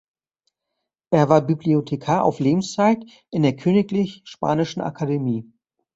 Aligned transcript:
Er 1.11 1.29
war 1.29 1.41
Bibliothekar 1.45 2.23
auf 2.23 2.39
Lebenszeit 2.39 3.05
in 3.29 3.43
der 3.43 3.55
Königlich 3.55 4.21
Spanischen 4.25 4.81
Akademie. 4.81 5.53